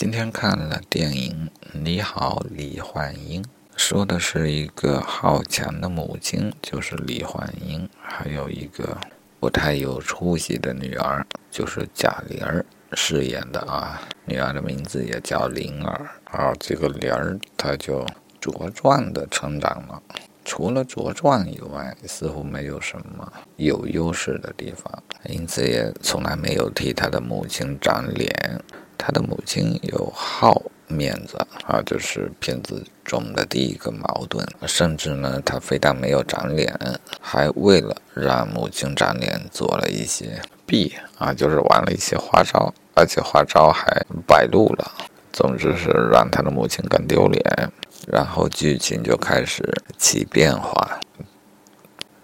[0.00, 3.42] 今天看了电影《你好，李焕英》，
[3.76, 8.96] 说的是一个好强的母亲，就是李焕英，还有一个
[9.38, 14.00] 不太有出息的女儿，就是贾玲儿饰演的啊。
[14.24, 18.02] 女儿的名字也叫灵儿，啊这个玲儿她就
[18.40, 20.02] 茁壮的成长了。
[20.46, 24.90] 除了茁壮以外，似乎没有什么有优势的地方，
[25.28, 28.62] 因此也从来没有替她的母亲长脸。
[29.02, 34.46] 他的母亲有好面子啊，就是片子中的第一个矛盾。
[34.66, 36.78] 甚至呢，他非但没有长脸，
[37.18, 44.92] 还为了让母亲长脸，做了一些弊啊，就是玩了一些花招，而且花招还败露了。
[45.32, 47.72] 总之是让他的母亲更丢脸。
[48.06, 49.62] 然后剧情就开始
[49.96, 50.98] 起变化。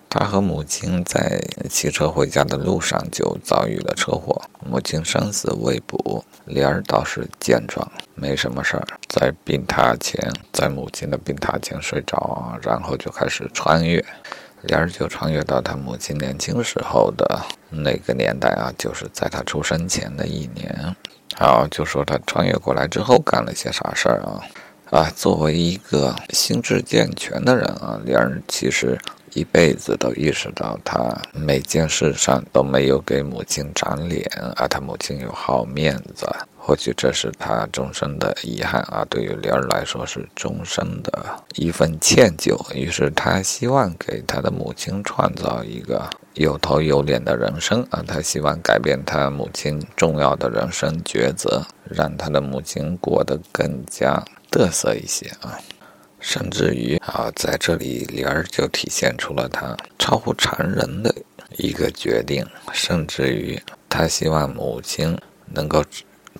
[0.08, 1.38] 他和母亲在
[1.68, 6.24] 骑车回家的路上就遭遇了车祸，母亲生死未卜。
[6.44, 14.04] 莲儿倒是健壮，没什么事儿，在病榻前，在母亲的病榻前睡着啊，然后就开始穿越，
[14.62, 20.94] 莲儿就穿越到他母亲年轻时候的那个年代啊，就是在他出生前的一年。
[21.34, 24.40] 好，就说他穿越过来之后干了些啥事儿啊？
[24.90, 28.96] 啊，作为一个心智健全的人啊，莲儿其实。
[29.32, 34.24] 一辈子都意识到，他每件事上都没有给母亲长脸，
[34.56, 39.04] 而他母亲又好面子，或许这是他终生的遗憾啊。
[39.10, 41.24] 对于莲儿来说，是终生的
[41.56, 42.56] 一份歉疚。
[42.74, 55.58] 于是他希望给他的母亲创造一个有头有脸的人生啊，他希望改变他母亲重要的人生抉择，让他的母亲过得更加得瑟一些啊。
[56.26, 61.14] 甚至于啊，在这里，莲儿就体现出了他超乎常人的
[61.56, 62.44] 一个决定。
[62.72, 63.56] 甚至于，
[63.88, 65.84] 他希望母亲能够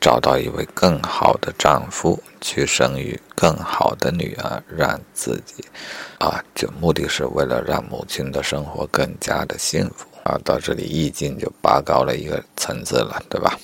[0.01, 5.65] 找到一位更好的丈夫，去生育更好的女儿，让自己
[6.19, 10.37] 啊，就目的是为了让母亲的生活更加的幸福啊。
[10.45, 13.57] 到这里，意境就拔高了一个层次了，对吧？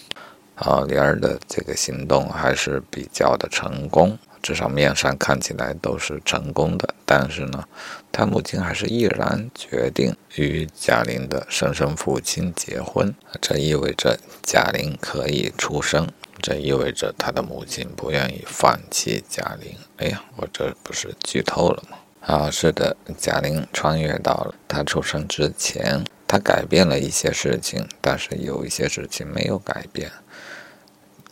[0.54, 4.16] 啊，莲儿的这个行动还是比较的成功。
[4.42, 7.64] 至少面上看起来都是成功的，但是呢，
[8.10, 13.14] 他母亲还是毅然决定与贾玲的生身父亲结婚。
[13.40, 16.08] 这意味着贾玲可以出生，
[16.40, 19.76] 这意味着他的母亲不愿意放弃贾玲。
[19.98, 21.98] 哎呀，我这不是剧透了吗？
[22.22, 30.10] 啊，是的，贾玲穿越到了他出生之前，他改变了一些事情，但是有一些事情没有改变。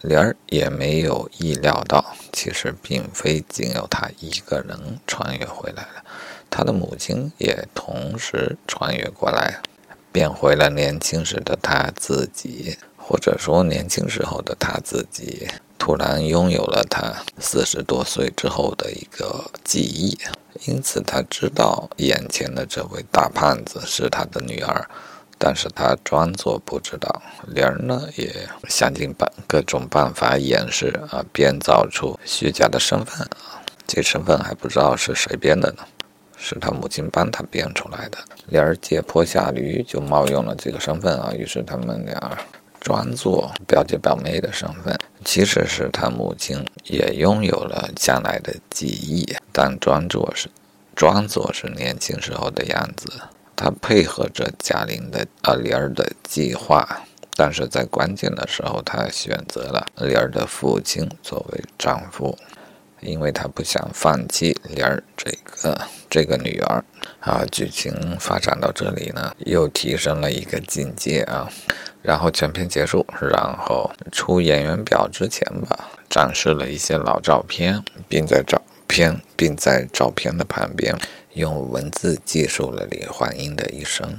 [0.02, 6.04] 莲儿也没有意料到，其实并非仅有他一个人穿越回来了，
[6.48, 9.60] 他的母亲也同时穿越过来，
[10.10, 15.46] 变回了年轻时的他自己，或者说年轻时候的他自己，
[15.78, 20.18] 突然拥有了他四十多岁之后的一个记忆，
[20.66, 24.88] 因此他知道眼前的这位大胖子是他的女儿。
[25.42, 28.30] 但是他装作不知道，莲儿呢也
[28.68, 33.56] 想尽办各种办法掩饰啊，编造出虚假的身份啊，
[33.86, 35.82] 这身份还不知道是谁编的呢，
[36.36, 38.18] 是他母亲帮他编出来的。
[38.48, 42.38] 莲儿借坡下驴就冒用了这个身份啊，于是他们俩
[42.78, 50.50] 装作表姐表妹的身份，其实是他母亲也拥有了将来的记忆，但装作是
[50.94, 53.10] 装作是年轻时候的样子。
[53.60, 56.88] 他配合着贾玲的啊玲儿的计划，
[57.36, 62.34] 但是在关键的时候，他选择了玲儿的父亲作为丈夫，
[63.02, 65.78] 因为他不想放弃玲儿这个
[66.08, 66.82] 这个女儿。
[67.20, 71.46] 啊，剧情发展到这里呢，又提升了一个境界啊。
[72.00, 80.96] 然后全片结束，然后出演员表之前吧，展示了一些老照片，并在照片并在照片的旁边。
[81.34, 84.18] 用文字记述了李焕英的一生，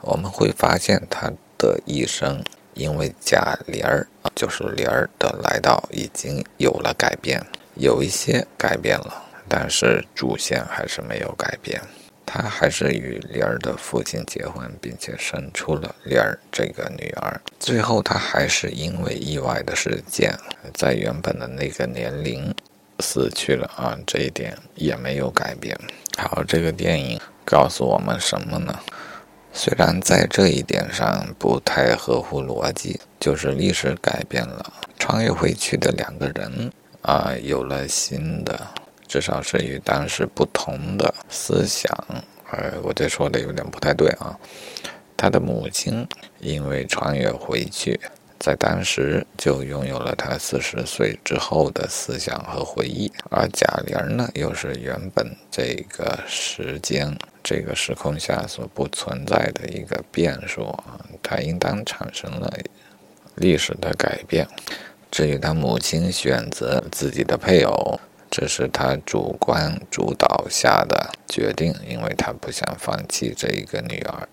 [0.00, 2.42] 我们会发现她的一生
[2.74, 7.44] 因为贾玲儿，就是玲儿的来到，已经有了改变，
[7.74, 11.80] 有一些改变了，但是主线还是没有改变。
[12.24, 17.40] 她还是与玲儿的父亲结婚，并且生出了玲儿这个女儿。
[17.58, 20.32] 最后，她还是因为意外的事件，
[20.72, 22.54] 在原本的那个年龄
[23.00, 25.76] 死去了啊，这一点也没有改变。
[26.18, 28.78] 好，这个电影告诉我们什么呢？
[29.52, 36.70] 虽然在这一点上不太合乎逻辑，就是历史改变了，穿越回去的两个人
[37.02, 38.60] 啊，有了新的，
[39.08, 41.92] 至少是与当时不同的思想。
[42.52, 44.38] 呃，我这说的有点不太对啊。
[45.16, 46.06] 他的母亲
[46.38, 48.00] 因为穿越回去，
[48.40, 57.14] 在当时就拥有了他四十岁之后的思想和回忆，而贾玲呢，又是原本这个时间、
[57.44, 62.50] 这个时空下所不存在的一个变数啊，它应当产生了
[63.34, 64.48] 历史的改变。
[65.10, 68.00] 至于他母亲选择自己的配偶，
[68.30, 74.26] 这是他主观主导下的决定，因为他不想放弃这一个女儿。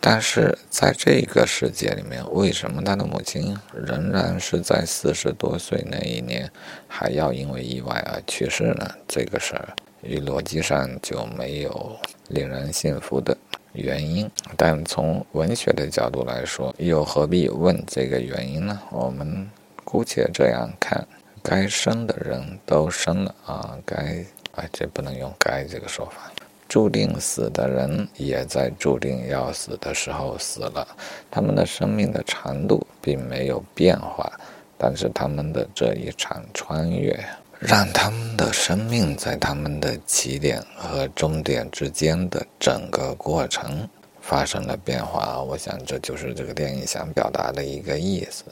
[0.00, 6.50] 但是在这个世界里面，为什么他的母亲仍然是在四十多岁那一年
[6.86, 8.88] 还要因为意外而去世呢？
[9.06, 9.68] 这个事儿
[10.02, 11.96] 与逻辑上就没有
[12.28, 13.36] 令人信服的
[13.72, 14.30] 原因。
[14.56, 18.80] 但从文学的角度来说，又何必问这个原因呢？
[18.90, 19.50] 我们
[19.84, 21.06] 姑且这样看：
[21.42, 24.24] 该生的人都生了啊，该……
[24.52, 26.32] 哎，这不能用“该”这个说法。
[26.68, 30.86] 注定死的人也在注定要死的时候死了，
[31.30, 34.30] 他们的生命的长度并没有变化，
[34.76, 37.18] 但是他们的这一场穿越，
[37.58, 43.88] 让他们的生命在他们的起点和终点之间的整个过程
[44.20, 45.42] 发生了变化。
[45.42, 48.44] 我想这就是这个电影想表达的一个意思。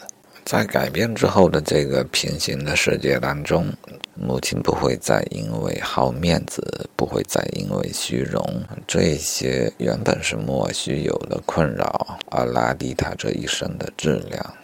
[0.46, 3.66] 在改变之后的这个平行的世界当中，
[4.14, 8.40] 母亲不会再因为好面子，不会再因为虚荣
[8.86, 14.54] 这些原本是莫须有的困扰而拉低她这一生的质量。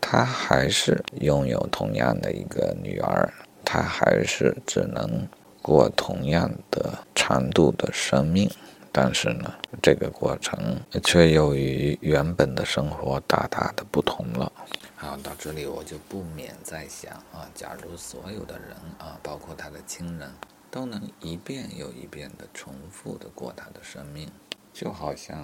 [0.00, 3.28] 她还是拥有同样的一个女儿，
[3.64, 5.26] 她还是只能
[5.60, 8.48] 过同样的长度的生命，
[8.92, 14.50] 但是呢，这个过程却又与原本的生活大大的不同了。
[14.96, 20.30] 好，到这里我就不免在想啊，假如所有的人啊，包括他的亲人，
[20.70, 24.28] 都能一遍又一遍的重复的过他的生命，
[24.74, 25.38] 就好像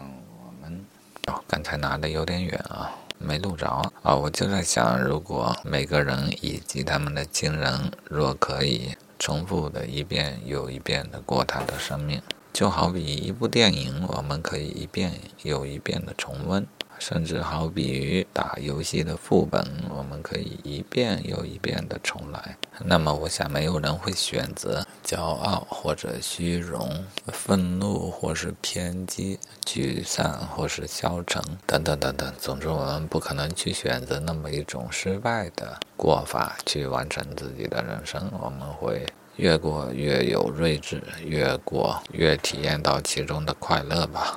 [0.45, 0.85] 我们
[1.29, 3.67] 哦，刚才拿的有点远啊，没录着
[4.03, 12.21] 啊，我就在想，如果每个人以及他们的亲人若可以重复的一遍又一遍的过他的生命，
[12.57, 15.13] 就好比一部电影，我们可以一遍
[15.43, 16.67] 又一遍的重温。
[16.99, 22.57] 甚至好比于打游戏的副本，我们可以一遍又一遍的重来。
[22.83, 32.33] 那么，我想没有人会选择骄傲或者虚荣、愤怒或是偏激、沮丧或是消沉等等等等。
[32.39, 38.33] 总之，我们不可能去选择那么一种失败的过法去完成自己的人生。
[38.41, 39.05] 我们会
[39.37, 44.25] 越过越有睿智，越过越体验到其中的快乐吧。